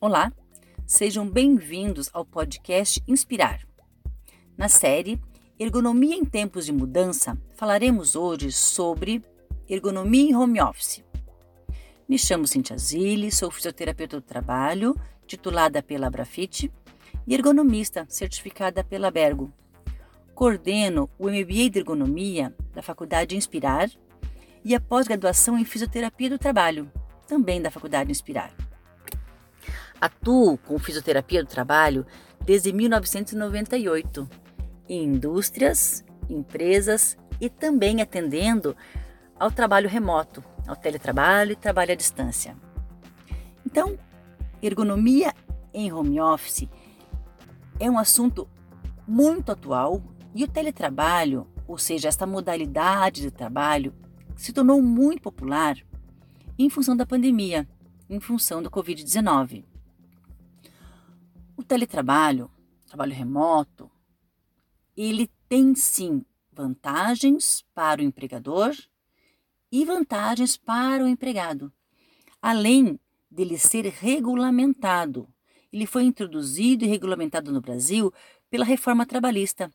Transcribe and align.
Olá, 0.00 0.32
sejam 0.86 1.28
bem-vindos 1.28 2.08
ao 2.12 2.24
podcast 2.24 3.02
Inspirar. 3.08 3.66
Na 4.56 4.68
série 4.68 5.20
Ergonomia 5.58 6.14
em 6.14 6.24
Tempos 6.24 6.66
de 6.66 6.72
Mudança, 6.72 7.36
falaremos 7.56 8.14
hoje 8.14 8.52
sobre 8.52 9.20
ergonomia 9.68 10.30
em 10.30 10.36
home 10.36 10.62
office. 10.62 11.02
Me 12.08 12.16
chamo 12.16 12.46
Cintia 12.46 12.78
Zilli, 12.78 13.32
sou 13.32 13.50
fisioterapeuta 13.50 14.20
do 14.20 14.22
trabalho, 14.22 14.94
titulada 15.26 15.82
pela 15.82 16.06
Abrafit, 16.06 16.72
e 17.26 17.34
ergonomista, 17.34 18.06
certificada 18.08 18.84
pela 18.84 19.10
Bergo. 19.10 19.52
Coordeno 20.32 21.10
o 21.18 21.28
MBA 21.28 21.70
de 21.70 21.80
Ergonomia 21.80 22.54
da 22.72 22.82
Faculdade 22.82 23.36
Inspirar 23.36 23.90
e 24.64 24.76
a 24.76 24.80
pós-graduação 24.80 25.58
em 25.58 25.64
Fisioterapia 25.64 26.30
do 26.30 26.38
Trabalho, 26.38 26.88
também 27.26 27.60
da 27.60 27.68
Faculdade 27.68 28.12
Inspirar. 28.12 28.67
Atuo 30.00 30.56
com 30.58 30.78
fisioterapia 30.78 31.42
do 31.42 31.48
trabalho 31.48 32.06
desde 32.44 32.72
1998 32.72 34.28
em 34.88 35.04
indústrias, 35.04 36.04
empresas 36.30 37.16
e 37.40 37.50
também 37.50 38.00
atendendo 38.00 38.76
ao 39.38 39.50
trabalho 39.50 39.88
remoto, 39.88 40.42
ao 40.66 40.76
teletrabalho 40.76 41.52
e 41.52 41.56
trabalho 41.56 41.92
à 41.92 41.94
distância. 41.94 42.56
Então, 43.66 43.98
ergonomia 44.62 45.34
em 45.74 45.92
home 45.92 46.20
office 46.20 46.68
é 47.78 47.90
um 47.90 47.98
assunto 47.98 48.48
muito 49.06 49.52
atual 49.52 50.02
e 50.34 50.44
o 50.44 50.48
teletrabalho, 50.48 51.46
ou 51.66 51.76
seja, 51.76 52.08
esta 52.08 52.26
modalidade 52.26 53.20
de 53.20 53.30
trabalho, 53.30 53.94
se 54.36 54.52
tornou 54.52 54.80
muito 54.80 55.22
popular 55.22 55.76
em 56.58 56.70
função 56.70 56.96
da 56.96 57.04
pandemia, 57.04 57.68
em 58.08 58.20
função 58.20 58.62
do 58.62 58.70
Covid-19 58.70 59.67
teletrabalho, 61.62 62.50
trabalho 62.86 63.12
remoto, 63.12 63.90
ele 64.96 65.30
tem 65.48 65.74
sim 65.74 66.24
vantagens 66.52 67.64
para 67.74 68.00
o 68.00 68.04
empregador 68.04 68.74
e 69.70 69.84
vantagens 69.84 70.56
para 70.56 71.04
o 71.04 71.08
empregado. 71.08 71.70
Além 72.40 72.98
dele 73.30 73.58
ser 73.58 73.84
regulamentado, 73.86 75.28
ele 75.72 75.86
foi 75.86 76.04
introduzido 76.04 76.84
e 76.84 76.88
regulamentado 76.88 77.52
no 77.52 77.60
Brasil 77.60 78.12
pela 78.50 78.64
reforma 78.64 79.06
trabalhista, 79.06 79.70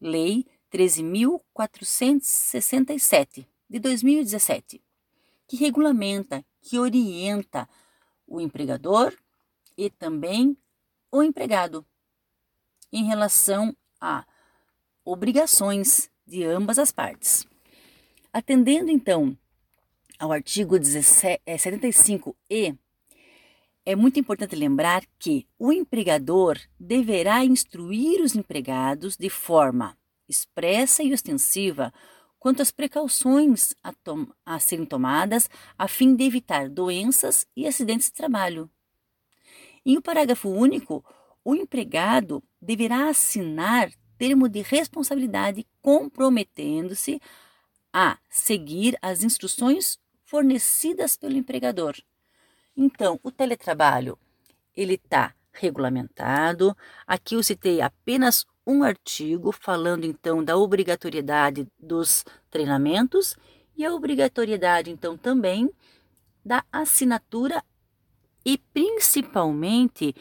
Lei 0.00 0.46
13.467 0.72 3.46
de 3.68 3.78
2017, 3.78 4.82
que 5.46 5.56
regulamenta, 5.56 6.42
que 6.62 6.78
orienta 6.78 7.68
o 8.26 8.40
empregador 8.40 9.14
e 9.76 9.90
também 9.90 10.56
o 11.12 11.22
empregado 11.22 11.86
em 12.90 13.04
relação 13.04 13.76
a 14.00 14.26
obrigações 15.04 16.10
de 16.26 16.42
ambas 16.44 16.78
as 16.78 16.90
partes. 16.90 17.46
Atendendo 18.32 18.90
então 18.90 19.36
ao 20.18 20.32
artigo 20.32 20.76
75E, 20.76 22.26
é, 22.50 22.74
é 23.84 23.96
muito 23.96 24.18
importante 24.18 24.56
lembrar 24.56 25.04
que 25.18 25.46
o 25.58 25.70
empregador 25.72 26.58
deverá 26.80 27.44
instruir 27.44 28.22
os 28.22 28.34
empregados 28.34 29.16
de 29.16 29.28
forma 29.28 29.98
expressa 30.28 31.02
e 31.02 31.12
ostensiva 31.12 31.92
quanto 32.38 32.62
às 32.62 32.70
precauções 32.70 33.74
a, 33.82 33.92
a 34.46 34.58
serem 34.58 34.86
tomadas 34.86 35.50
a 35.76 35.86
fim 35.86 36.14
de 36.14 36.24
evitar 36.24 36.68
doenças 36.68 37.46
e 37.56 37.66
acidentes 37.66 38.06
de 38.06 38.14
trabalho. 38.14 38.70
Em 39.84 39.96
o 39.96 40.02
parágrafo 40.02 40.48
único, 40.48 41.04
o 41.44 41.54
empregado 41.54 42.42
deverá 42.60 43.08
assinar 43.08 43.90
termo 44.16 44.48
de 44.48 44.62
responsabilidade 44.62 45.66
comprometendo-se 45.80 47.20
a 47.92 48.16
seguir 48.30 48.96
as 49.02 49.22
instruções 49.22 49.98
fornecidas 50.24 51.16
pelo 51.16 51.36
empregador. 51.36 51.94
Então, 52.76 53.18
o 53.22 53.30
teletrabalho 53.30 54.18
ele 54.74 54.94
está 54.94 55.34
regulamentado. 55.52 56.76
Aqui 57.06 57.34
eu 57.34 57.42
citei 57.42 57.80
apenas 57.80 58.46
um 58.66 58.82
artigo 58.82 59.52
falando 59.52 60.04
então 60.04 60.42
da 60.42 60.56
obrigatoriedade 60.56 61.66
dos 61.78 62.24
treinamentos 62.48 63.36
e 63.76 63.84
a 63.84 63.92
obrigatoriedade 63.92 64.90
então 64.90 65.16
também 65.16 65.70
da 66.44 66.64
assinatura 66.72 67.62
e 68.44 68.58
principalmente 68.58 70.14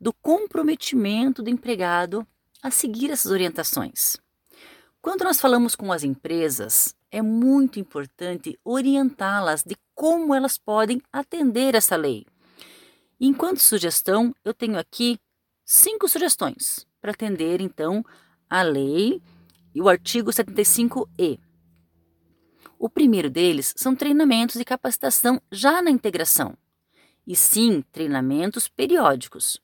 do 0.00 0.12
comprometimento 0.12 1.42
do 1.42 1.50
empregado 1.50 2.26
a 2.62 2.70
seguir 2.70 3.10
essas 3.10 3.30
orientações. 3.30 4.16
Quando 5.00 5.24
nós 5.24 5.40
falamos 5.40 5.76
com 5.76 5.92
as 5.92 6.02
empresas, 6.02 6.94
é 7.10 7.22
muito 7.22 7.78
importante 7.78 8.58
orientá-las 8.64 9.62
de 9.62 9.76
como 9.94 10.34
elas 10.34 10.58
podem 10.58 11.00
atender 11.12 11.74
essa 11.74 11.96
lei. 11.96 12.26
Enquanto 13.20 13.60
sugestão, 13.60 14.34
eu 14.44 14.52
tenho 14.52 14.78
aqui 14.78 15.18
cinco 15.64 16.08
sugestões 16.08 16.86
para 17.00 17.12
atender, 17.12 17.60
então, 17.60 18.04
a 18.50 18.62
lei 18.62 19.22
e 19.74 19.80
o 19.80 19.88
artigo 19.88 20.30
75E. 20.30 21.38
O 22.78 22.90
primeiro 22.90 23.30
deles 23.30 23.72
são 23.76 23.94
treinamentos 23.94 24.56
de 24.56 24.64
capacitação 24.64 25.40
já 25.50 25.80
na 25.80 25.90
integração 25.90 26.56
e 27.26 27.34
sim 27.34 27.82
treinamentos 27.92 28.68
periódicos. 28.68 29.60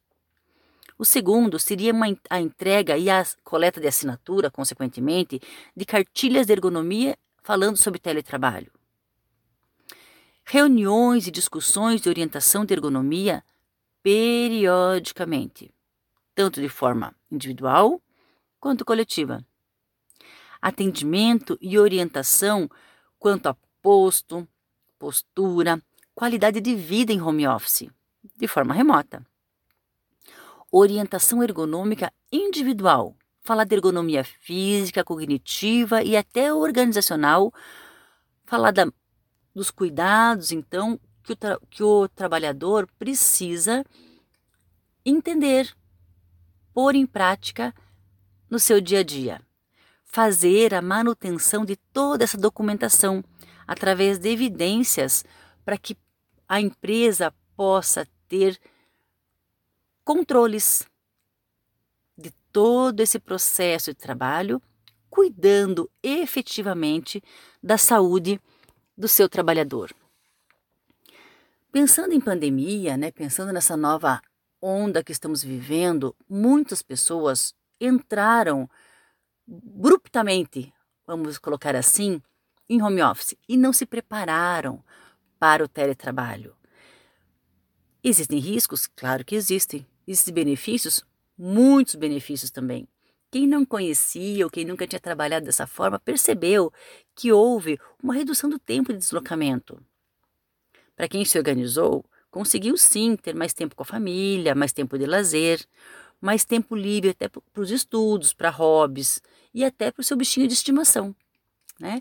O 0.99 1.05
segundo 1.05 1.59
seria 1.59 1.93
uma, 1.93 2.06
a 2.31 2.41
entrega 2.41 2.97
e 2.97 3.09
a 3.11 3.25
coleta 3.43 3.81
de 3.81 3.89
assinatura, 3.89 4.50
consequentemente, 4.50 5.41
de 5.77 5.84
cartilhas 5.84 6.47
de 6.47 6.53
ergonomia 6.53 7.19
falando 7.43 7.77
sobre 7.77 7.99
teletrabalho. 7.99 8.71
Reuniões 10.45 11.27
e 11.27 11.31
discussões 11.31 12.00
de 12.00 12.09
orientação 12.09 12.65
de 12.65 12.75
ergonomia 12.75 13.45
periodicamente, 14.03 15.73
tanto 16.34 16.61
de 16.61 16.69
forma 16.69 17.15
individual 17.31 18.00
quanto 18.61 18.84
coletiva. 18.84 19.44
Atendimento 20.61 21.59
e 21.61 21.79
orientação 21.79 22.69
quanto 23.19 23.49
a 23.49 23.56
posto, 23.81 24.47
postura, 24.99 25.83
qualidade 26.15 26.61
de 26.61 26.75
vida 26.75 27.12
em 27.12 27.21
home 27.21 27.47
office, 27.47 27.91
de 28.37 28.47
forma 28.47 28.75
remota. 28.75 29.25
Orientação 30.71 31.43
ergonômica 31.43 32.12
individual, 32.31 33.17
falar 33.41 33.65
de 33.65 33.75
ergonomia 33.75 34.25
física, 34.25 35.05
cognitiva 35.05 36.03
e 36.03 36.17
até 36.17 36.53
organizacional, 36.53 37.53
falar 38.45 38.71
da, 38.71 38.91
dos 39.55 39.71
cuidados, 39.71 40.53
então, 40.53 40.99
que 41.23 41.33
o, 41.33 41.37
que 41.69 41.83
o 41.83 42.09
trabalhador 42.09 42.89
precisa 42.99 43.84
entender, 45.05 45.75
pôr 46.73 46.94
em 46.94 47.06
prática 47.06 47.75
no 48.49 48.59
seu 48.59 48.81
dia 48.81 49.00
a 49.00 49.03
dia. 49.03 49.41
Fazer 50.05 50.75
a 50.75 50.83
manutenção 50.83 51.65
de 51.65 51.77
toda 51.77 52.25
essa 52.25 52.37
documentação 52.37 53.25
através 53.67 54.19
de 54.19 54.29
evidências 54.29 55.25
para 55.65 55.79
que 55.79 55.97
a 56.53 56.61
empresa 56.61 57.33
possa 57.57 58.07
ter 58.29 58.61
controles 60.05 60.87
de 62.15 62.31
todo 62.53 63.01
esse 63.01 63.19
processo 63.19 63.91
de 63.91 63.94
trabalho, 63.94 64.61
cuidando 65.09 65.91
efetivamente 66.03 67.25
da 67.62 67.79
saúde 67.79 68.38
do 68.94 69.09
seu 69.09 69.31
trabalhador. 69.31 69.94
Pensando 71.73 72.12
em 72.12 72.21
pandemia, 72.21 72.99
né, 72.99 73.11
pensando 73.11 73.50
nessa 73.50 73.75
nova 73.75 74.21
onda 74.61 75.03
que 75.03 75.12
estamos 75.12 75.43
vivendo, 75.43 76.15
muitas 76.29 76.82
pessoas 76.82 77.55
entraram 77.81 78.69
abruptamente, 79.49 80.71
vamos 81.06 81.38
colocar 81.38 81.75
assim, 81.75 82.21
em 82.69 82.82
home 82.82 83.03
office 83.03 83.38
e 83.49 83.56
não 83.56 83.73
se 83.73 83.87
prepararam 83.87 84.85
para 85.43 85.65
o 85.65 85.67
teletrabalho. 85.67 86.55
Existem 88.05 88.39
riscos? 88.39 88.87
Claro 88.87 89.25
que 89.25 89.35
existem. 89.35 89.85
Existem 90.06 90.33
benefícios? 90.33 91.05
Muitos 91.37 91.97
benefícios 91.97 92.49
também. 92.49 92.87
Quem 93.29 93.49
não 93.49 93.65
conhecia 93.65 94.44
ou 94.44 94.50
quem 94.50 94.65
nunca 94.65 94.87
tinha 94.87 95.00
trabalhado 95.00 95.44
dessa 95.44 95.67
forma 95.67 95.99
percebeu 95.99 96.73
que 97.17 97.33
houve 97.33 97.77
uma 98.00 98.15
redução 98.15 98.49
do 98.49 98.56
tempo 98.56 98.93
de 98.93 99.00
deslocamento. 99.00 99.85
Para 100.94 101.09
quem 101.09 101.25
se 101.25 101.37
organizou, 101.37 102.05
conseguiu 102.31 102.77
sim 102.77 103.17
ter 103.17 103.35
mais 103.35 103.53
tempo 103.53 103.75
com 103.75 103.83
a 103.83 103.87
família, 103.87 104.55
mais 104.55 104.73
tempo 104.73 104.97
de 104.97 105.06
lazer, 105.06 105.67
mais 106.21 106.45
tempo 106.45 106.77
livre 106.77 107.11
até 107.11 107.29
para 107.29 107.43
os 107.56 107.73
estudos, 107.73 108.33
para 108.33 108.49
hobbies 108.49 109.21
e 109.53 109.65
até 109.65 109.91
para 109.91 110.03
o 110.03 110.05
seu 110.05 110.17
bichinho 110.17 110.47
de 110.47 110.55
estimação. 110.55 111.12
Né? 111.81 111.99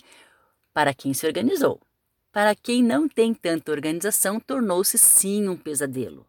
Para 0.71 0.93
quem 0.93 1.11
se 1.11 1.25
organizou. 1.25 1.81
Para 2.31 2.55
quem 2.55 2.81
não 2.81 3.09
tem 3.09 3.33
tanta 3.33 3.71
organização, 3.71 4.39
tornou-se 4.39 4.97
sim 4.97 5.49
um 5.49 5.57
pesadelo. 5.57 6.25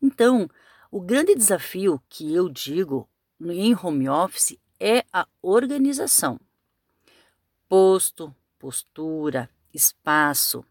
Então, 0.00 0.48
o 0.90 1.00
grande 1.00 1.34
desafio 1.34 2.02
que 2.08 2.34
eu 2.34 2.48
digo 2.48 3.08
em 3.40 3.74
home 3.74 4.08
office 4.08 4.58
é 4.78 5.04
a 5.12 5.26
organização. 5.40 6.38
Posto, 7.66 8.34
postura, 8.58 9.48
espaço, 9.72 10.64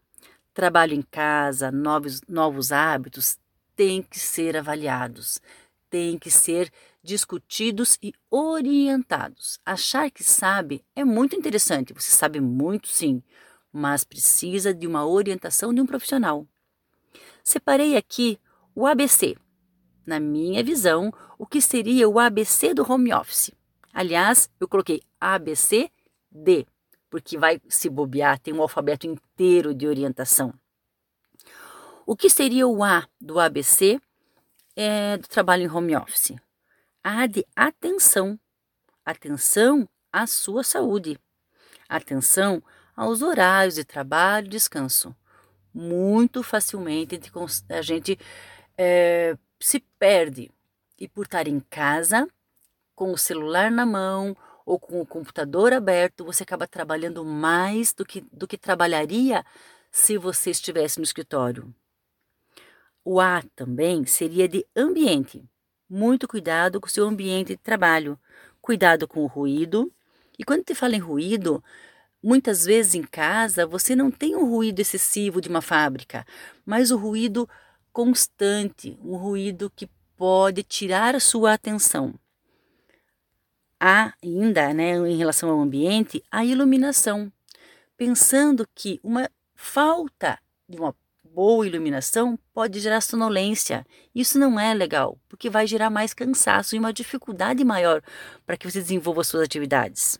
trabalho 0.54 0.94
em 0.94 1.02
casa, 1.02 1.72
novos, 1.72 2.20
novos 2.28 2.70
hábitos 2.70 3.36
têm 3.74 4.02
que 4.02 4.18
ser 4.18 4.56
avaliados, 4.56 5.40
têm 5.90 6.18
que 6.18 6.30
ser 6.30 6.72
discutidos 7.02 7.98
e 8.02 8.12
orientados. 8.30 9.60
Achar 9.64 10.10
que 10.10 10.22
sabe 10.22 10.84
é 10.94 11.04
muito 11.04 11.36
interessante, 11.36 11.92
você 11.92 12.10
sabe 12.10 12.40
muito 12.40 12.88
sim, 12.88 13.22
mas 13.72 14.04
precisa 14.04 14.72
de 14.72 14.86
uma 14.86 15.06
orientação 15.06 15.72
de 15.72 15.80
um 15.80 15.86
profissional. 15.86 16.46
Separei 17.42 17.96
aqui 17.96 18.38
o 18.74 18.86
ABC. 18.86 19.36
Na 20.06 20.18
minha 20.18 20.62
visão, 20.62 21.12
o 21.38 21.46
que 21.46 21.60
seria 21.60 22.08
o 22.08 22.18
ABC 22.18 22.72
do 22.74 22.90
home 22.90 23.12
office? 23.12 23.50
Aliás, 23.92 24.50
eu 24.60 24.68
coloquei 24.68 25.02
ABC 25.20 25.90
D, 26.30 26.66
porque 27.10 27.36
vai 27.36 27.60
se 27.68 27.88
bobear, 27.88 28.38
tem 28.38 28.54
um 28.54 28.62
alfabeto 28.62 29.06
inteiro 29.06 29.74
de 29.74 29.86
orientação. 29.86 30.52
O 32.06 32.16
que 32.16 32.30
seria 32.30 32.66
o 32.66 32.82
A 32.82 33.06
do 33.20 33.38
ABC 33.38 34.00
é, 34.74 35.18
do 35.18 35.28
trabalho 35.28 35.64
em 35.64 35.70
home 35.70 35.96
office? 35.96 36.36
A 37.02 37.26
de 37.26 37.44
atenção. 37.54 38.38
Atenção 39.04 39.88
à 40.12 40.26
sua 40.26 40.62
saúde. 40.62 41.18
Atenção 41.88 42.62
aos 42.98 43.22
horários 43.22 43.76
de 43.76 43.84
trabalho 43.84 44.46
e 44.46 44.50
descanso. 44.50 45.14
Muito 45.72 46.42
facilmente 46.42 47.20
a 47.68 47.80
gente 47.80 48.18
é, 48.76 49.38
se 49.60 49.78
perde. 50.00 50.50
E 50.98 51.06
por 51.06 51.26
estar 51.26 51.46
em 51.46 51.60
casa, 51.60 52.26
com 52.96 53.12
o 53.12 53.16
celular 53.16 53.70
na 53.70 53.86
mão 53.86 54.36
ou 54.66 54.80
com 54.80 55.00
o 55.00 55.06
computador 55.06 55.72
aberto, 55.72 56.24
você 56.24 56.42
acaba 56.42 56.66
trabalhando 56.66 57.24
mais 57.24 57.92
do 57.92 58.04
que, 58.04 58.20
do 58.32 58.48
que 58.48 58.58
trabalharia 58.58 59.46
se 59.92 60.18
você 60.18 60.50
estivesse 60.50 60.98
no 60.98 61.04
escritório. 61.04 61.72
O 63.04 63.20
A 63.20 63.44
também 63.54 64.04
seria 64.06 64.48
de 64.48 64.66
ambiente. 64.74 65.44
Muito 65.88 66.26
cuidado 66.26 66.80
com 66.80 66.88
o 66.88 66.90
seu 66.90 67.06
ambiente 67.06 67.50
de 67.50 67.58
trabalho. 67.58 68.18
Cuidado 68.60 69.06
com 69.06 69.22
o 69.22 69.28
ruído. 69.28 69.92
E 70.36 70.42
quando 70.42 70.64
te 70.64 70.74
fala 70.74 70.96
em 70.96 71.00
ruído, 71.00 71.62
muitas 72.22 72.64
vezes 72.64 72.94
em 72.94 73.02
casa 73.02 73.66
você 73.66 73.94
não 73.94 74.10
tem 74.10 74.34
um 74.36 74.48
ruído 74.48 74.80
excessivo 74.80 75.40
de 75.40 75.48
uma 75.48 75.62
fábrica, 75.62 76.26
mas 76.64 76.90
o 76.90 76.96
ruído 76.96 77.48
constante, 77.92 78.98
um 79.02 79.16
ruído 79.16 79.70
que 79.74 79.88
pode 80.16 80.62
tirar 80.62 81.14
a 81.14 81.20
sua 81.20 81.52
atenção. 81.52 82.14
Há 83.80 84.12
ainda, 84.22 84.74
né, 84.74 84.96
em 84.96 85.16
relação 85.16 85.50
ao 85.50 85.60
ambiente, 85.60 86.22
a 86.30 86.44
iluminação, 86.44 87.32
pensando 87.96 88.68
que 88.74 89.00
uma 89.04 89.30
falta 89.54 90.38
de 90.68 90.78
uma 90.78 90.94
boa 91.22 91.66
iluminação 91.66 92.36
pode 92.52 92.80
gerar 92.80 93.00
sonolência. 93.00 93.86
Isso 94.12 94.38
não 94.38 94.58
é 94.58 94.74
legal, 94.74 95.16
porque 95.28 95.48
vai 95.48 95.66
gerar 95.66 95.90
mais 95.90 96.12
cansaço 96.12 96.74
e 96.74 96.78
uma 96.78 96.92
dificuldade 96.92 97.64
maior 97.64 98.02
para 98.44 98.56
que 98.56 98.68
você 98.68 98.80
desenvolva 98.80 99.22
suas 99.22 99.44
atividades. 99.44 100.18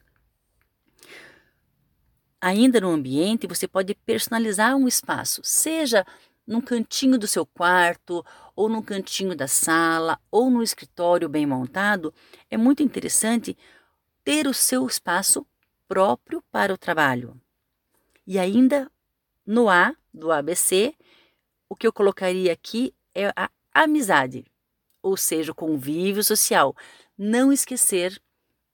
Ainda 2.40 2.80
no 2.80 2.90
ambiente, 2.90 3.48
você 3.48 3.66
pode 3.66 3.94
personalizar 3.94 4.76
um 4.76 4.86
espaço, 4.86 5.40
seja 5.42 6.06
num 6.46 6.60
cantinho 6.60 7.18
do 7.18 7.26
seu 7.26 7.44
quarto, 7.44 8.24
ou 8.54 8.68
num 8.68 8.80
cantinho 8.80 9.36
da 9.36 9.46
sala, 9.46 10.18
ou 10.30 10.48
no 10.48 10.62
escritório 10.62 11.28
bem 11.28 11.44
montado. 11.44 12.14
É 12.50 12.56
muito 12.56 12.82
interessante 12.82 13.56
ter 14.24 14.46
o 14.46 14.54
seu 14.54 14.86
espaço 14.86 15.46
próprio 15.86 16.42
para 16.50 16.72
o 16.72 16.78
trabalho. 16.78 17.38
E 18.26 18.38
ainda 18.38 18.90
no 19.44 19.68
A 19.68 19.94
do 20.12 20.30
ABC, 20.30 20.94
o 21.68 21.74
que 21.74 21.86
eu 21.86 21.92
colocaria 21.92 22.52
aqui 22.52 22.94
é 23.14 23.32
a 23.34 23.50
amizade, 23.74 24.44
ou 25.02 25.16
seja, 25.16 25.52
o 25.52 25.54
convívio 25.54 26.22
social. 26.22 26.74
Não 27.16 27.52
esquecer 27.52 28.20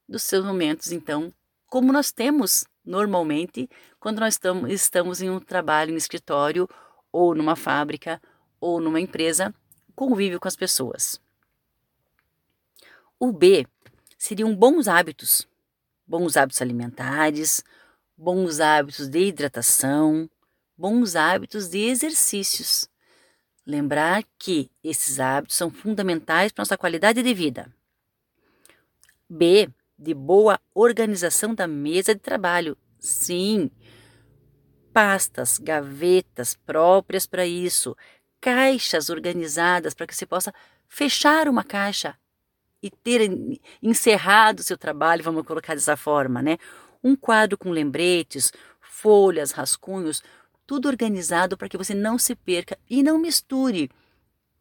dos 0.08 0.22
seus 0.22 0.44
momentos, 0.44 0.92
então, 0.92 1.32
como 1.66 1.92
nós 1.92 2.12
temos 2.12 2.64
normalmente 2.84 3.68
quando 3.98 4.20
nós 4.20 4.38
estamos, 4.68 5.22
em 5.22 5.30
um 5.30 5.40
trabalho 5.40 5.90
em 5.90 5.94
um 5.94 5.98
escritório 5.98 6.68
ou 7.10 7.34
numa 7.34 7.56
fábrica 7.56 8.20
ou 8.60 8.80
numa 8.80 9.00
empresa, 9.00 9.54
convívio 9.94 10.40
com 10.40 10.48
as 10.48 10.56
pessoas. 10.56 11.20
O 13.18 13.32
B 13.32 13.66
seriam 14.18 14.54
bons 14.54 14.88
hábitos, 14.88 15.46
bons 16.06 16.36
hábitos 16.36 16.60
alimentares, 16.60 17.64
bons 18.16 18.60
hábitos 18.60 19.08
de 19.08 19.26
hidratação, 19.26 20.28
bons 20.76 21.16
hábitos 21.16 21.68
de 21.68 21.78
exercícios. 21.78 22.88
Lembrar 23.66 24.24
que 24.38 24.70
esses 24.82 25.18
hábitos 25.18 25.56
são 25.56 25.70
fundamentais 25.70 26.52
para 26.52 26.62
nossa 26.62 26.76
qualidade 26.76 27.22
de 27.22 27.34
vida. 27.34 27.72
B. 29.28 29.68
De 29.98 30.12
boa 30.12 30.58
organização 30.74 31.54
da 31.54 31.66
mesa 31.66 32.14
de 32.14 32.20
trabalho. 32.20 32.76
Sim, 32.98 33.70
pastas, 34.92 35.58
gavetas 35.58 36.54
próprias 36.54 37.26
para 37.26 37.46
isso, 37.46 37.96
caixas 38.40 39.10
organizadas 39.10 39.94
para 39.94 40.06
que 40.06 40.14
você 40.14 40.24
possa 40.24 40.52
fechar 40.88 41.48
uma 41.48 41.64
caixa 41.64 42.16
e 42.82 42.90
ter 42.90 43.30
encerrado 43.82 44.60
o 44.60 44.62
seu 44.62 44.76
trabalho, 44.76 45.24
vamos 45.24 45.46
colocar 45.46 45.74
dessa 45.74 45.96
forma, 45.96 46.42
né? 46.42 46.58
Um 47.02 47.16
quadro 47.16 47.56
com 47.56 47.70
lembretes, 47.70 48.52
folhas, 48.80 49.50
rascunhos, 49.52 50.22
tudo 50.66 50.88
organizado 50.88 51.56
para 51.56 51.68
que 51.68 51.76
você 51.76 51.94
não 51.94 52.18
se 52.18 52.34
perca 52.34 52.78
e 52.88 53.02
não 53.02 53.18
misture 53.18 53.90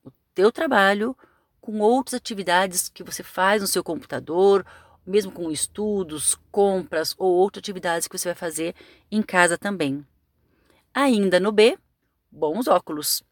o 0.03 0.11
teu 0.33 0.51
trabalho 0.51 1.15
com 1.61 1.79
outras 1.79 2.15
atividades 2.15 2.89
que 2.89 3.03
você 3.03 3.23
faz 3.23 3.61
no 3.61 3.67
seu 3.67 3.83
computador, 3.83 4.65
mesmo 5.05 5.31
com 5.31 5.51
estudos, 5.51 6.37
compras 6.51 7.13
ou 7.17 7.31
outras 7.33 7.61
atividades 7.61 8.07
que 8.07 8.17
você 8.17 8.29
vai 8.29 8.35
fazer 8.35 8.75
em 9.11 9.21
casa 9.21 9.57
também. 9.57 10.05
Ainda 10.93 11.39
no 11.39 11.51
B, 11.51 11.77
bons 12.31 12.67
óculos. 12.67 13.23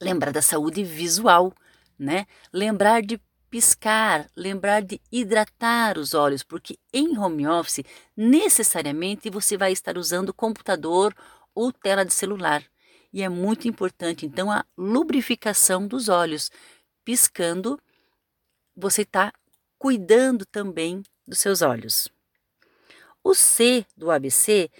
Lembrar 0.00 0.32
da 0.32 0.40
saúde 0.40 0.82
visual, 0.82 1.52
né? 1.98 2.26
Lembrar 2.52 3.02
de 3.02 3.20
piscar, 3.50 4.30
lembrar 4.36 4.80
de 4.80 5.00
hidratar 5.10 5.98
os 5.98 6.14
olhos, 6.14 6.42
porque 6.42 6.78
em 6.92 7.18
home 7.18 7.46
office 7.48 7.84
necessariamente 8.16 9.28
você 9.28 9.56
vai 9.56 9.72
estar 9.72 9.98
usando 9.98 10.32
computador 10.32 11.14
ou 11.54 11.72
tela 11.72 12.04
de 12.04 12.14
celular. 12.14 12.64
E 13.12 13.22
é 13.22 13.28
muito 13.28 13.66
importante, 13.66 14.24
então, 14.24 14.50
a 14.52 14.64
lubrificação 14.78 15.86
dos 15.86 16.08
olhos. 16.08 16.50
Piscando, 17.04 17.78
você 18.76 19.02
está 19.02 19.32
cuidando 19.80 20.44
também 20.44 21.02
dos 21.26 21.38
seus 21.38 21.62
olhos. 21.62 22.06
O 23.24 23.34
C 23.34 23.86
do 23.96 24.10
ABC 24.10 24.70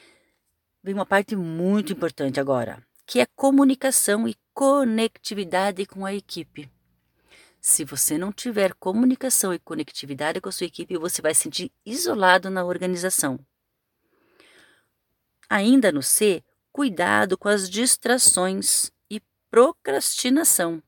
vem 0.82 0.92
uma 0.92 1.06
parte 1.06 1.34
muito 1.34 1.94
importante 1.94 2.38
agora, 2.38 2.86
que 3.06 3.18
é 3.18 3.24
comunicação 3.34 4.28
e 4.28 4.36
conectividade 4.52 5.86
com 5.86 6.04
a 6.04 6.12
equipe. 6.12 6.70
Se 7.62 7.82
você 7.82 8.18
não 8.18 8.30
tiver 8.30 8.74
comunicação 8.74 9.54
e 9.54 9.58
conectividade 9.58 10.38
com 10.38 10.50
a 10.50 10.52
sua 10.52 10.66
equipe, 10.66 10.98
você 10.98 11.22
vai 11.22 11.32
se 11.32 11.44
sentir 11.44 11.72
isolado 11.84 12.50
na 12.50 12.62
organização. 12.62 13.40
Ainda 15.48 15.90
no 15.90 16.02
C, 16.02 16.44
cuidado 16.70 17.38
com 17.38 17.48
as 17.48 17.70
distrações 17.70 18.92
e 19.08 19.18
procrastinação. 19.50 20.82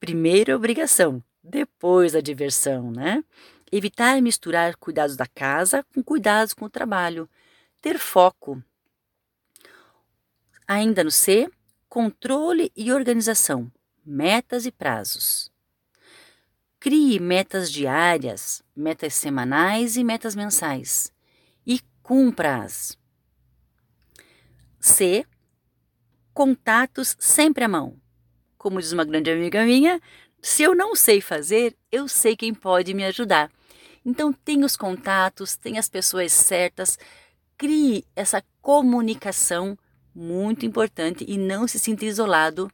Primeiro 0.00 0.56
obrigação, 0.56 1.22
depois 1.44 2.14
a 2.14 2.22
diversão, 2.22 2.90
né? 2.90 3.22
Evitar 3.70 4.20
misturar 4.22 4.76
cuidados 4.76 5.14
da 5.14 5.26
casa 5.26 5.84
com 5.94 6.02
cuidados 6.02 6.54
com 6.54 6.64
o 6.64 6.70
trabalho. 6.70 7.28
Ter 7.82 7.98
foco. 7.98 8.62
Ainda 10.66 11.04
no 11.04 11.10
C, 11.10 11.50
controle 11.86 12.72
e 12.74 12.90
organização, 12.90 13.70
metas 14.04 14.64
e 14.64 14.72
prazos. 14.72 15.52
Crie 16.80 17.20
metas 17.20 17.70
diárias, 17.70 18.62
metas 18.74 19.12
semanais 19.14 19.96
e 19.96 20.04
metas 20.04 20.34
mensais 20.34 21.12
e 21.66 21.80
cumpra-as. 22.02 22.98
C. 24.80 25.26
Contatos 26.32 27.16
sempre 27.18 27.64
à 27.64 27.68
mão. 27.68 27.96
Como 28.56 28.80
diz 28.80 28.92
uma 28.92 29.04
grande 29.04 29.30
amiga 29.30 29.62
minha, 29.64 30.00
se 30.44 30.62
eu 30.62 30.74
não 30.74 30.94
sei 30.94 31.22
fazer, 31.22 31.74
eu 31.90 32.06
sei 32.06 32.36
quem 32.36 32.52
pode 32.52 32.92
me 32.92 33.02
ajudar. 33.06 33.50
Então, 34.04 34.30
tenha 34.30 34.66
os 34.66 34.76
contatos, 34.76 35.56
tenha 35.56 35.80
as 35.80 35.88
pessoas 35.88 36.34
certas, 36.34 36.98
crie 37.56 38.04
essa 38.14 38.44
comunicação 38.60 39.74
muito 40.14 40.66
importante 40.66 41.24
e 41.26 41.38
não 41.38 41.66
se 41.66 41.78
sinta 41.78 42.04
isolado 42.04 42.70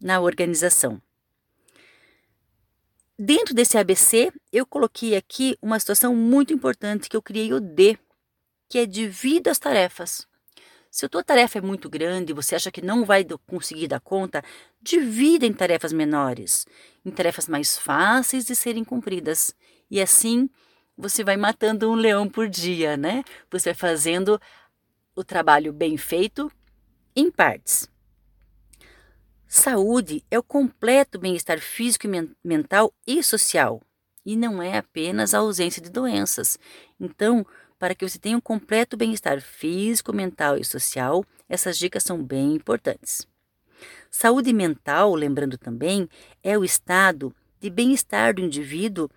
na 0.00 0.20
organização. 0.20 1.02
Dentro 3.18 3.52
desse 3.52 3.76
ABC, 3.76 4.32
eu 4.52 4.64
coloquei 4.64 5.16
aqui 5.16 5.58
uma 5.60 5.80
situação 5.80 6.14
muito 6.14 6.52
importante 6.52 7.08
que 7.08 7.16
eu 7.16 7.22
criei 7.22 7.52
o 7.52 7.58
D, 7.58 7.98
que 8.68 8.78
é 8.78 8.86
divida 8.86 9.50
as 9.50 9.58
tarefas. 9.58 10.24
Se 10.90 11.04
a 11.04 11.08
tua 11.08 11.22
tarefa 11.22 11.58
é 11.58 11.60
muito 11.60 11.88
grande 11.88 12.32
e 12.32 12.34
você 12.34 12.54
acha 12.54 12.70
que 12.70 12.80
não 12.80 13.04
vai 13.04 13.24
conseguir 13.46 13.88
dar 13.88 14.00
conta, 14.00 14.42
divida 14.80 15.46
em 15.46 15.52
tarefas 15.52 15.92
menores, 15.92 16.66
em 17.04 17.10
tarefas 17.10 17.46
mais 17.46 17.76
fáceis 17.76 18.44
de 18.44 18.56
serem 18.56 18.84
cumpridas. 18.84 19.54
E 19.90 20.00
assim 20.00 20.48
você 20.96 21.22
vai 21.22 21.36
matando 21.36 21.90
um 21.90 21.94
leão 21.94 22.28
por 22.28 22.48
dia, 22.48 22.96
né? 22.96 23.22
Você 23.50 23.70
vai 23.70 23.74
fazendo 23.74 24.40
o 25.14 25.22
trabalho 25.22 25.72
bem 25.72 25.96
feito 25.96 26.50
em 27.14 27.30
partes. 27.30 27.88
Saúde 29.46 30.24
é 30.30 30.38
o 30.38 30.42
completo 30.42 31.18
bem-estar 31.18 31.58
físico 31.58 32.06
mental 32.44 32.92
e 33.06 33.22
social, 33.22 33.80
e 34.26 34.36
não 34.36 34.62
é 34.62 34.76
apenas 34.76 35.32
a 35.32 35.38
ausência 35.38 35.80
de 35.80 35.88
doenças. 35.88 36.58
Então, 37.00 37.46
para 37.78 37.94
que 37.94 38.06
você 38.08 38.18
tenha 38.18 38.36
um 38.36 38.40
completo 38.40 38.96
bem-estar 38.96 39.40
físico, 39.40 40.12
mental 40.12 40.56
e 40.56 40.64
social, 40.64 41.24
essas 41.48 41.78
dicas 41.78 42.02
são 42.02 42.22
bem 42.22 42.54
importantes. 42.54 43.26
Saúde 44.10 44.52
mental, 44.52 45.14
lembrando 45.14 45.56
também, 45.56 46.08
é 46.42 46.58
o 46.58 46.64
estado 46.64 47.34
de 47.60 47.70
bem-estar 47.70 48.34
do 48.34 48.42
indivíduo 48.42 49.08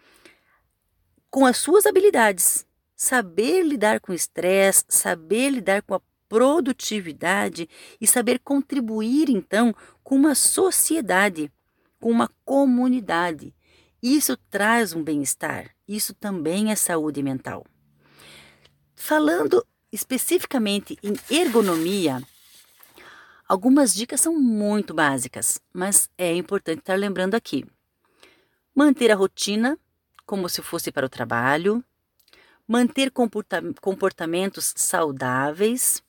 com 1.30 1.46
as 1.46 1.58
suas 1.58 1.86
habilidades. 1.86 2.66
Saber 2.96 3.64
lidar 3.64 4.00
com 4.00 4.14
estresse, 4.14 4.86
saber 4.90 5.50
lidar 5.50 5.82
com 5.82 5.96
a 5.96 6.02
produtividade 6.30 7.68
e 8.00 8.06
saber 8.06 8.40
contribuir, 8.40 9.30
então, 9.30 9.76
com 10.04 10.16
uma 10.16 10.36
sociedade, 10.36 11.52
com 12.00 12.12
uma 12.12 12.30
comunidade. 12.46 13.54
Isso 14.02 14.38
traz 14.50 14.94
um 14.94 15.04
bem-estar, 15.04 15.72
isso 15.88 16.14
também 16.14 16.72
é 16.72 16.76
saúde 16.76 17.22
mental. 17.24 17.66
Falando 19.04 19.66
especificamente 19.92 20.96
em 21.02 21.14
ergonomia, 21.30 22.22
algumas 23.48 23.96
dicas 23.96 24.22
são 24.22 24.40
muito 24.40 24.94
básicas, 24.94 25.60
mas 25.74 26.08
é 26.18 26.34
importante 26.36 26.80
estar 26.80 26.98
lembrando 26.98 27.34
aqui. 27.34 27.66
Manter 28.76 29.12
a 29.12 29.16
rotina 29.16 29.78
como 30.24 30.48
se 30.48 30.62
fosse 30.62 30.92
para 30.92 31.08
o 31.08 31.10
trabalho, 31.10 31.84
manter 32.66 33.12
comportamentos 33.12 34.72
saudáveis, 34.78 36.02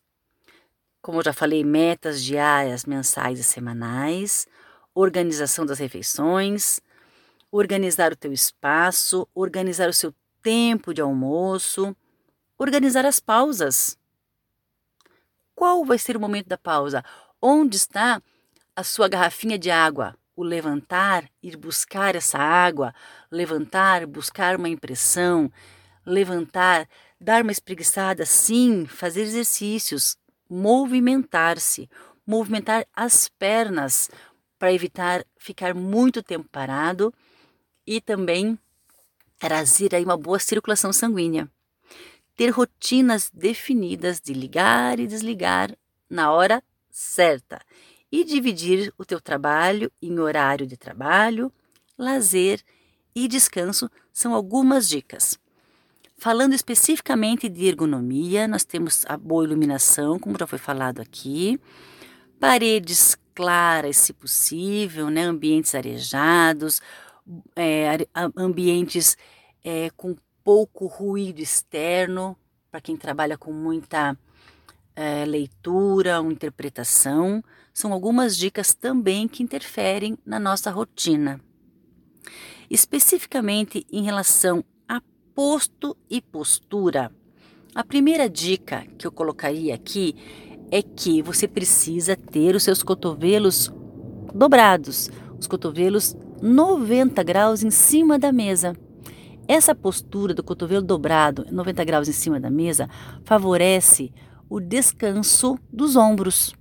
como 1.01 1.19
eu 1.19 1.25
já 1.25 1.33
falei, 1.33 1.65
metas 1.65 2.23
diárias, 2.23 2.85
mensais 2.85 3.41
e 3.41 3.43
semanais, 3.43 4.47
organização 4.95 5.65
das 5.65 5.79
refeições, 5.79 6.79
organizar 7.51 8.13
o 8.13 8.17
teu 8.17 8.35
espaço, 8.35 9.27
organizar 9.35 9.89
o 9.89 9.95
seu 9.95 10.15
tempo 10.43 10.93
de 10.93 11.01
almoço, 11.01 11.97
organizar 12.63 13.05
as 13.05 13.19
pausas. 13.19 13.99
Qual 15.55 15.85
vai 15.85 15.99
ser 15.99 16.17
o 16.17 16.21
momento 16.21 16.49
da 16.49 16.57
pausa? 16.57 17.05
Onde 17.41 17.77
está 17.77 18.23
a 18.75 18.85
sua 18.85 19.09
garrafinha 19.09 19.59
de 19.59 19.71
água? 19.71 20.17
O 20.35 20.43
levantar, 20.43 21.29
ir 21.43 21.57
buscar 21.57 22.15
essa 22.15 22.39
água, 22.39 22.95
levantar, 23.31 24.07
buscar 24.07 24.57
uma 24.57 24.69
impressão, 24.69 25.53
levantar, 26.07 26.89
dar 27.21 27.43
uma 27.43 27.53
espreguiçada, 27.53 28.25
sim, 28.25 28.87
fazer 28.87 29.23
exercícios, 29.23 30.17
movimentar-se, 30.49 31.89
movimentar 32.27 32.87
as 32.95 33.29
pernas 33.29 34.09
para 34.59 34.73
evitar 34.73 35.25
ficar 35.37 35.75
muito 35.75 36.23
tempo 36.23 36.49
parado 36.51 37.13
e 37.87 38.01
também 38.01 38.59
trazer 39.39 39.95
aí 39.95 40.05
uma 40.05 40.17
boa 40.17 40.39
circulação 40.39 40.93
sanguínea. 40.93 41.51
Ter 42.37 42.51
rotinas 42.51 43.31
definidas 43.33 44.21
de 44.21 44.33
ligar 44.33 44.99
e 44.99 45.07
desligar 45.07 45.77
na 46.09 46.33
hora 46.33 46.63
certa 46.91 47.61
e 48.11 48.25
dividir 48.25 48.93
o 48.99 49.05
teu 49.05 49.21
trabalho 49.21 49.91
em 50.01 50.19
horário 50.19 50.67
de 50.67 50.77
trabalho, 50.77 51.51
lazer 51.97 52.63
e 53.15 53.27
descanso 53.27 53.91
são 54.13 54.35
algumas 54.35 54.89
dicas. 54.89 55.39
Falando 56.19 56.55
especificamente 56.55 57.49
de 57.49 57.67
ergonomia, 57.67 58.47
nós 58.47 58.65
temos 58.65 59.05
a 59.09 59.17
boa 59.17 59.45
iluminação, 59.45 60.19
como 60.19 60.39
já 60.39 60.47
foi 60.47 60.59
falado 60.59 61.01
aqui, 61.01 61.59
paredes 62.39 63.17
claras, 63.35 63.97
se 63.97 64.13
possível, 64.13 65.11
né? 65.11 65.23
ambientes 65.23 65.75
arejados, 65.75 66.81
é, 67.57 68.07
ambientes 68.37 69.17
é, 69.65 69.91
com 69.97 70.15
pouco 70.45 70.87
ruído 70.87 71.41
externo, 71.41 72.37
para 72.71 72.81
quem 72.81 72.97
trabalha 72.97 73.37
com 73.39 73.53
muita 73.53 74.17
é, 74.95 75.25
leitura 75.25 76.21
ou 76.21 76.31
interpretação, 76.31 77.43
são 77.73 77.93
algumas 77.93 78.37
dicas 78.37 78.75
também 78.75 79.29
que 79.29 79.43
interferem 79.43 80.19
na 80.25 80.39
nossa 80.39 80.71
rotina. 80.71 81.41
Especificamente 82.71 83.87
em 83.91 84.03
relação 84.03 84.65
posto 85.35 85.97
e 86.11 86.21
postura. 86.21 87.11
A 87.75 87.83
primeira 87.83 88.29
dica 88.29 88.87
que 88.99 89.07
eu 89.07 89.13
colocaria 89.13 89.75
aqui 89.75 90.15
é 90.71 90.83
que 90.83 91.23
você 91.23 91.49
precisa 91.49 92.17
ter 92.17 92.55
os 92.55 92.63
seus 92.63 92.83
cotovelos 92.83 93.73
dobrados, 94.35 95.11
os 95.39 95.47
cotovelos 95.47 96.17
90 96.41 97.23
graus 97.23 97.63
em 97.63 97.71
cima 97.71 98.19
da 98.19 98.33
mesa. 98.33 98.77
Essa 99.49 99.75
postura 99.75 100.33
do 100.33 100.43
cotovelo 100.43 100.83
dobrado 100.83 101.47
90 101.51 101.85
graus 101.85 102.09
em 102.09 102.13
cima 102.13 102.39
da 102.39 102.51
mesa 102.51 102.89
favorece 103.25 104.13
o 104.49 104.61
descanso 104.61 105.59
dos 105.73 105.97
ombros. 105.97 106.55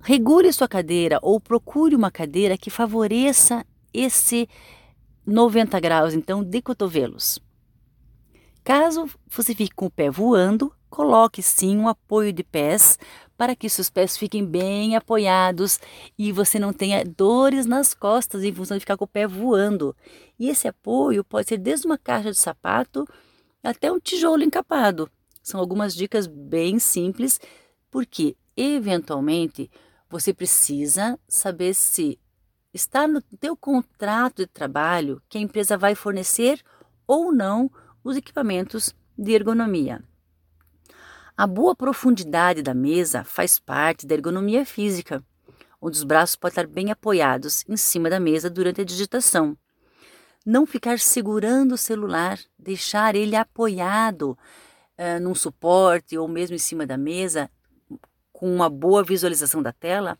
Regule 0.00 0.52
sua 0.52 0.68
cadeira 0.68 1.18
ou 1.22 1.40
procure 1.40 1.94
uma 1.94 2.10
cadeira 2.10 2.56
que 2.56 2.70
favoreça 2.70 3.64
esse 3.92 4.48
90 5.26 5.78
graus, 5.80 6.14
então, 6.14 6.42
de 6.42 6.60
cotovelos. 6.60 7.38
Caso 8.64 9.08
você 9.28 9.54
fique 9.54 9.74
com 9.74 9.86
o 9.86 9.90
pé 9.90 10.10
voando, 10.10 10.72
coloque 10.88 11.42
sim 11.42 11.76
um 11.76 11.88
apoio 11.88 12.32
de 12.32 12.44
pés 12.44 12.98
para 13.42 13.56
que 13.56 13.68
seus 13.68 13.90
pés 13.90 14.16
fiquem 14.16 14.46
bem 14.46 14.94
apoiados 14.94 15.80
e 16.16 16.30
você 16.30 16.60
não 16.60 16.72
tenha 16.72 17.04
dores 17.04 17.66
nas 17.66 17.92
costas 17.92 18.44
em 18.44 18.54
função 18.54 18.76
de 18.76 18.82
ficar 18.82 18.96
com 18.96 19.04
o 19.04 19.08
pé 19.08 19.26
voando. 19.26 19.96
E 20.38 20.48
esse 20.48 20.68
apoio 20.68 21.24
pode 21.24 21.48
ser 21.48 21.58
desde 21.58 21.84
uma 21.84 21.98
caixa 21.98 22.30
de 22.30 22.38
sapato 22.38 23.04
até 23.60 23.90
um 23.90 23.98
tijolo 23.98 24.44
encapado. 24.44 25.10
São 25.42 25.58
algumas 25.58 25.92
dicas 25.92 26.28
bem 26.28 26.78
simples, 26.78 27.40
porque 27.90 28.36
eventualmente 28.56 29.68
você 30.08 30.32
precisa 30.32 31.18
saber 31.26 31.74
se 31.74 32.20
está 32.72 33.08
no 33.08 33.20
teu 33.40 33.56
contrato 33.56 34.42
de 34.42 34.46
trabalho 34.46 35.20
que 35.28 35.36
a 35.36 35.40
empresa 35.40 35.76
vai 35.76 35.96
fornecer 35.96 36.62
ou 37.08 37.32
não 37.32 37.68
os 38.04 38.16
equipamentos 38.16 38.94
de 39.18 39.32
ergonomia. 39.32 40.00
A 41.42 41.46
boa 41.48 41.74
profundidade 41.74 42.62
da 42.62 42.72
mesa 42.72 43.24
faz 43.24 43.58
parte 43.58 44.06
da 44.06 44.14
ergonomia 44.14 44.64
física, 44.64 45.24
onde 45.80 45.96
os 45.96 46.04
braços 46.04 46.36
podem 46.36 46.52
estar 46.52 46.66
bem 46.68 46.92
apoiados 46.92 47.64
em 47.68 47.76
cima 47.76 48.08
da 48.08 48.20
mesa 48.20 48.48
durante 48.48 48.80
a 48.80 48.84
digitação. 48.84 49.58
Não 50.46 50.64
ficar 50.64 51.00
segurando 51.00 51.72
o 51.72 51.76
celular, 51.76 52.38
deixar 52.56 53.16
ele 53.16 53.34
apoiado 53.34 54.38
uh, 54.96 55.20
num 55.20 55.34
suporte 55.34 56.16
ou 56.16 56.28
mesmo 56.28 56.54
em 56.54 56.60
cima 56.60 56.86
da 56.86 56.96
mesa, 56.96 57.50
com 58.32 58.48
uma 58.54 58.70
boa 58.70 59.02
visualização 59.02 59.60
da 59.60 59.72
tela, 59.72 60.16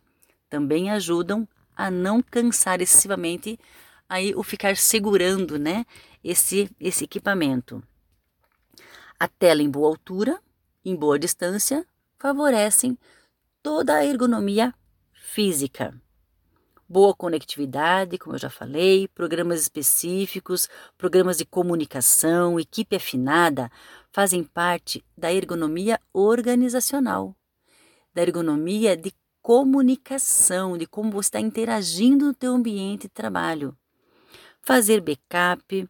também 0.49 0.91
ajudam 0.91 1.47
a 1.73 1.89
não 1.89 2.21
cansar 2.21 2.81
excessivamente 2.81 3.57
aí 4.09 4.35
o 4.35 4.43
ficar 4.43 4.75
segurando, 4.75 5.57
né, 5.57 5.85
esse 6.21 6.69
esse 6.81 7.05
equipamento. 7.05 7.81
A 9.17 9.29
tela 9.29 9.61
em 9.61 9.69
boa 9.69 9.87
altura, 9.87 10.37
em 10.83 10.95
boa 10.95 11.17
distância, 11.17 11.85
favorecem 12.17 12.97
toda 13.61 13.95
a 13.95 14.05
ergonomia 14.05 14.73
física. 15.13 15.93
Boa 16.87 17.15
conectividade, 17.15 18.17
como 18.17 18.35
eu 18.35 18.39
já 18.39 18.49
falei, 18.49 19.07
programas 19.07 19.61
específicos, 19.61 20.69
programas 20.97 21.37
de 21.37 21.45
comunicação, 21.45 22.59
equipe 22.59 22.95
afinada 22.95 23.71
fazem 24.11 24.43
parte 24.43 25.03
da 25.17 25.33
ergonomia 25.33 25.99
organizacional, 26.13 27.35
da 28.13 28.21
ergonomia 28.21 28.95
de 28.95 29.11
comunicação, 29.41 30.77
de 30.77 30.85
como 30.85 31.11
você 31.11 31.27
está 31.27 31.39
interagindo 31.39 32.27
no 32.27 32.33
teu 32.33 32.53
ambiente 32.53 33.03
de 33.03 33.09
trabalho. 33.09 33.75
Fazer 34.61 35.01
backup, 35.01 35.89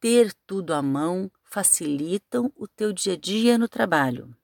ter 0.00 0.34
tudo 0.46 0.74
à 0.74 0.82
mão, 0.82 1.30
facilitam 1.52 2.50
o 2.56 2.66
teu 2.66 2.94
dia 2.94 3.12
a 3.12 3.16
dia 3.16 3.58
no 3.58 3.68
trabalho. 3.68 4.34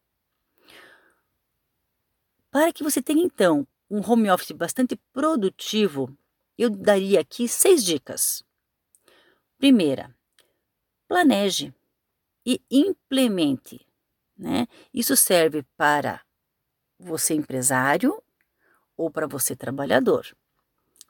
Para 2.50 2.70
que 2.70 2.84
você 2.84 3.00
tenha 3.00 3.24
então 3.24 3.66
um 3.90 4.00
home 4.06 4.30
office 4.30 4.52
bastante 4.52 4.94
produtivo, 5.10 6.14
eu 6.58 6.68
daria 6.68 7.18
aqui 7.18 7.48
seis 7.48 7.82
dicas. 7.82 8.44
Primeira, 9.56 10.14
planeje 11.08 11.74
e 12.44 12.60
implemente. 12.70 13.80
Né? 14.36 14.66
Isso 14.92 15.16
serve 15.16 15.62
para 15.78 16.20
você 16.98 17.32
empresário 17.32 18.22
ou 18.98 19.10
para 19.10 19.26
você 19.26 19.56
trabalhador. 19.56 20.26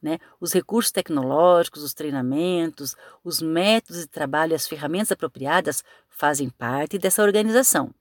Né? 0.00 0.18
Os 0.40 0.52
recursos 0.52 0.92
tecnológicos, 0.92 1.82
os 1.82 1.92
treinamentos, 1.92 2.94
os 3.24 3.42
métodos 3.42 4.02
de 4.02 4.06
trabalho 4.06 4.52
e 4.52 4.54
as 4.54 4.68
ferramentas 4.68 5.10
apropriadas 5.12 5.82
fazem 6.08 6.48
parte 6.48 6.98
dessa 6.98 7.22
organização. 7.22 7.92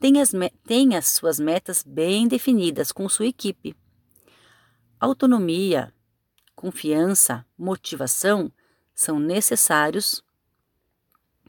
Tenha 0.00 0.22
as, 0.22 0.32
tenha 0.64 0.98
as 0.98 1.08
suas 1.08 1.38
metas 1.38 1.82
bem 1.82 2.26
definidas 2.26 2.92
com 2.92 3.08
sua 3.08 3.26
equipe. 3.26 3.74
Autonomia, 4.98 5.92
confiança, 6.54 7.44
motivação 7.56 8.50
são 8.94 9.18
necessários 9.18 10.24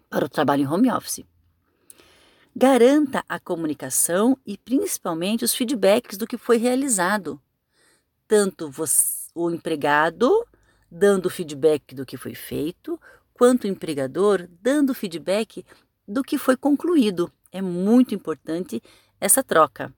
para 0.09 0.25
o 0.25 0.29
trabalho 0.29 0.63
em 0.63 0.67
home 0.67 0.91
office. 0.91 1.23
Garanta 2.55 3.23
a 3.29 3.39
comunicação 3.39 4.37
e 4.45 4.57
principalmente 4.57 5.45
os 5.45 5.53
feedbacks 5.53 6.17
do 6.17 6.27
que 6.27 6.37
foi 6.37 6.57
realizado. 6.57 7.41
Tanto 8.27 8.69
você, 8.69 9.18
o 9.33 9.49
empregado 9.49 10.45
dando 10.91 11.29
feedback 11.29 11.93
do 11.93 12.05
que 12.05 12.17
foi 12.17 12.33
feito, 12.33 12.99
quanto 13.33 13.63
o 13.65 13.67
empregador 13.67 14.47
dando 14.61 14.93
feedback 14.93 15.65
do 16.07 16.23
que 16.23 16.37
foi 16.37 16.57
concluído. 16.57 17.31
É 17.51 17.61
muito 17.61 18.15
importante 18.15 18.81
essa 19.19 19.43
troca. 19.43 19.93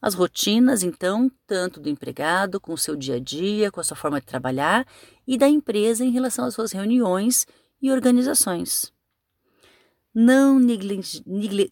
As 0.00 0.14
rotinas, 0.14 0.82
então, 0.82 1.30
tanto 1.46 1.78
do 1.78 1.90
empregado 1.90 2.58
com 2.58 2.72
o 2.72 2.78
seu 2.78 2.96
dia 2.96 3.16
a 3.16 3.20
dia, 3.20 3.70
com 3.70 3.80
a 3.80 3.84
sua 3.84 3.96
forma 3.96 4.18
de 4.18 4.26
trabalhar, 4.26 4.86
e 5.26 5.36
da 5.36 5.46
empresa 5.46 6.02
em 6.04 6.10
relação 6.10 6.46
às 6.46 6.54
suas 6.54 6.72
reuniões 6.72 7.46
e 7.82 7.92
organizações. 7.92 8.90
Não 10.14 10.58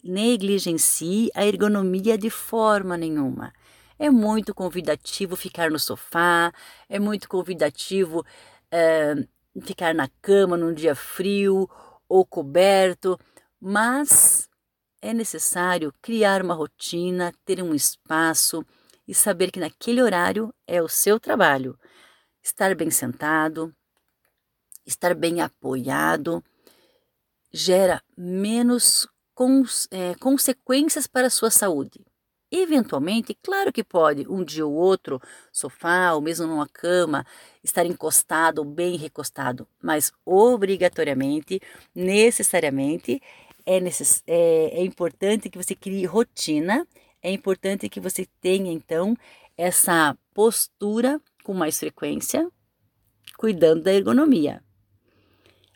negligencie 0.03 1.29
a 1.33 1.45
ergonomia 1.45 2.17
de 2.17 2.29
forma 2.29 2.95
nenhuma. 2.95 3.51
É 4.01 4.09
muito 4.09 4.55
convidativo 4.55 5.35
ficar 5.35 5.69
no 5.69 5.77
sofá, 5.77 6.53
é 6.87 6.97
muito 6.97 7.27
convidativo 7.27 8.25
é, 8.71 9.13
ficar 9.61 9.93
na 9.93 10.07
cama 10.21 10.55
num 10.55 10.73
dia 10.73 10.95
frio 10.95 11.69
ou 12.07 12.25
coberto, 12.25 13.19
mas 13.59 14.49
é 15.01 15.13
necessário 15.13 15.93
criar 16.01 16.41
uma 16.41 16.53
rotina, 16.53 17.33
ter 17.43 17.61
um 17.61 17.75
espaço 17.75 18.65
e 19.05 19.13
saber 19.13 19.51
que 19.51 19.59
naquele 19.59 20.01
horário 20.01 20.53
é 20.65 20.81
o 20.81 20.87
seu 20.87 21.19
trabalho. 21.19 21.77
Estar 22.41 22.73
bem 22.75 22.89
sentado, 22.89 23.75
estar 24.85 25.13
bem 25.13 25.41
apoiado, 25.41 26.41
gera 27.51 28.01
menos 28.17 29.05
cons 29.35 29.89
é, 29.91 30.15
consequências 30.15 31.05
para 31.05 31.27
a 31.27 31.29
sua 31.29 31.51
saúde. 31.51 32.08
Eventualmente, 32.51 33.37
claro 33.43 33.71
que 33.71 33.83
pode, 33.83 34.25
um 34.27 34.43
dia 34.43 34.65
ou 34.65 34.73
outro, 34.73 35.21
sofá 35.51 36.13
ou 36.13 36.21
mesmo 36.21 36.47
numa 36.47 36.67
cama, 36.67 37.23
estar 37.63 37.85
encostado 37.85 38.59
ou 38.59 38.65
bem 38.65 38.97
recostado, 38.97 39.67
mas 39.81 40.11
obrigatoriamente, 40.25 41.61
necessariamente, 41.93 43.21
é, 43.65 43.79
necess... 43.79 44.23
é, 44.25 44.79
é 44.79 44.83
importante 44.83 45.47
que 45.47 45.59
você 45.59 45.75
crie 45.75 46.05
rotina, 46.05 46.87
é 47.21 47.31
importante 47.31 47.87
que 47.87 47.99
você 47.99 48.25
tenha 48.41 48.71
então 48.71 49.15
essa 49.55 50.17
postura 50.33 51.21
com 51.43 51.53
mais 51.53 51.77
frequência, 51.77 52.49
cuidando 53.37 53.83
da 53.83 53.93
ergonomia. 53.93 54.63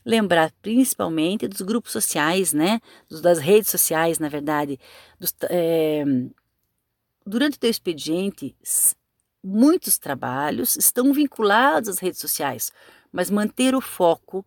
Lembrar 0.06 0.52
principalmente 0.62 1.48
dos 1.48 1.62
grupos 1.62 1.92
sociais, 1.92 2.52
né? 2.52 2.82
Das 3.22 3.40
redes 3.40 3.70
sociais, 3.70 4.20
na 4.20 4.28
verdade. 4.28 4.80
Dos, 5.20 5.34
é... 5.50 6.04
Durante 7.26 7.56
o 7.56 7.60
teu 7.60 7.70
expediente, 7.70 8.56
muitos 9.44 9.98
trabalhos 9.98 10.76
estão 10.76 11.14
vinculados 11.14 11.90
às 11.90 12.00
redes 12.00 12.20
sociais, 12.20 12.72
mas 13.12 13.30
manter 13.30 13.76
o 13.76 13.82
foco, 13.82 14.46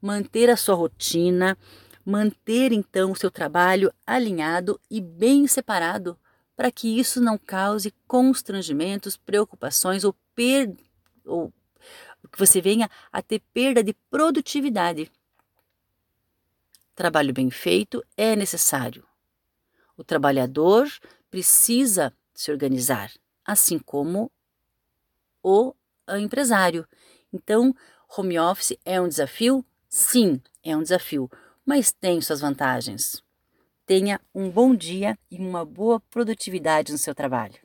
manter 0.00 0.48
a 0.48 0.56
sua 0.56 0.74
rotina, 0.74 1.58
manter 2.04 2.72
então 2.72 3.12
o 3.12 3.16
seu 3.16 3.30
trabalho 3.30 3.92
alinhado 4.06 4.80
e 4.90 5.00
bem 5.00 5.46
separado 5.46 6.18
para 6.56 6.70
que 6.70 6.98
isso 6.98 7.20
não 7.20 7.38
cause 7.38 7.92
constrangimentos, 8.06 9.16
preocupações 9.16 10.04
ou, 10.04 10.14
per 10.34 10.72
ou 11.24 11.52
que 12.30 12.38
você 12.38 12.60
venha 12.60 12.88
a 13.12 13.20
ter 13.20 13.40
perda 13.52 13.82
de 13.82 13.94
produtividade. 14.10 15.10
Trabalho 16.94 17.32
bem 17.32 17.50
feito 17.50 18.04
é 18.16 18.36
necessário. 18.36 19.04
O 19.96 20.04
trabalhador 20.04 20.86
precisa 21.32 22.12
se 22.32 22.52
organizar, 22.52 23.10
assim 23.44 23.80
como 23.80 24.30
o 25.42 25.74
empresário. 26.20 26.86
Então, 27.32 27.74
home 28.16 28.38
office 28.38 28.78
é 28.84 29.00
um 29.00 29.08
desafio? 29.08 29.64
Sim, 29.88 30.40
é 30.62 30.76
um 30.76 30.82
desafio 30.82 31.28
mas 31.64 31.92
tem 31.92 32.20
suas 32.20 32.40
vantagens. 32.40 33.22
Tenha 33.86 34.20
um 34.34 34.50
bom 34.50 34.74
dia 34.74 35.18
e 35.30 35.38
uma 35.38 35.64
boa 35.64 36.00
produtividade 36.00 36.92
no 36.92 36.98
seu 36.98 37.14
trabalho. 37.14 37.60